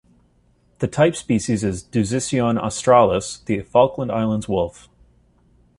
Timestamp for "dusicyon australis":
1.83-3.37